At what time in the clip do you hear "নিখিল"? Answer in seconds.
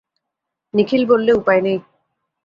0.73-1.03